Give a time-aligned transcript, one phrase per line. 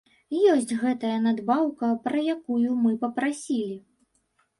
[0.51, 3.77] Ёсць гэтая надбаўка, пра якую мы папрасілі.